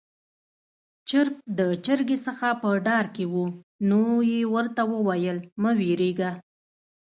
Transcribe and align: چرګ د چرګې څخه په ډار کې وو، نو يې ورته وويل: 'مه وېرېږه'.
چرګ 1.09 1.33
د 1.57 1.59
چرګې 1.85 2.17
څخه 2.25 2.47
په 2.61 2.69
ډار 2.85 3.05
کې 3.15 3.25
وو، 3.33 3.45
نو 3.89 4.01
يې 4.31 4.41
ورته 4.53 4.81
وويل: 4.93 5.37
'مه 5.61 5.71
وېرېږه'. 5.79 6.31